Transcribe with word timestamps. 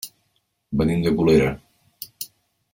Venim 0.81 1.05
de 1.09 1.13
Colera. 1.19 1.53